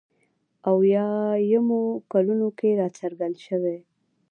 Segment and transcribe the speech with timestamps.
[0.71, 3.77] اویایمو کلونو کې راڅرګندې شوې.